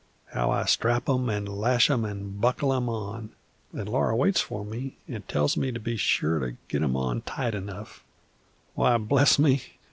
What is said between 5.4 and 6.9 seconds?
me to be sure to get